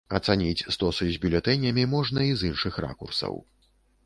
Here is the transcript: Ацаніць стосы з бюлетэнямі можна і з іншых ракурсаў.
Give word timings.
Ацаніць 0.17 0.67
стосы 0.75 1.07
з 1.15 1.21
бюлетэнямі 1.25 1.83
можна 1.95 2.27
і 2.29 2.33
з 2.41 2.51
іншых 2.51 2.81
ракурсаў. 2.89 3.41